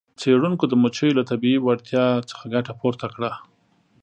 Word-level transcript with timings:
څیړونکو 0.19 0.65
د 0.67 0.73
مچیو 0.81 1.17
له 1.19 1.23
طبیعي 1.31 1.59
وړتیا 1.61 2.05
څخه 2.29 2.43
ګټه 2.53 2.71
پورته 2.79 3.05
کړه. 3.15 3.31